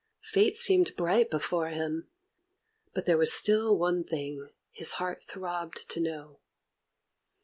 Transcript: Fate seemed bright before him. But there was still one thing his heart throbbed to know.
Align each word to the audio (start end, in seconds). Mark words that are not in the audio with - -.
Fate 0.23 0.57
seemed 0.57 0.95
bright 0.95 1.29
before 1.29 1.69
him. 1.69 2.09
But 2.91 3.05
there 3.05 3.19
was 3.19 3.31
still 3.31 3.77
one 3.77 4.03
thing 4.03 4.49
his 4.71 4.93
heart 4.93 5.23
throbbed 5.25 5.87
to 5.91 5.99
know. 5.99 6.39